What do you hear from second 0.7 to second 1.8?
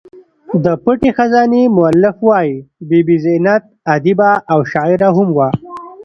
پټې خزانې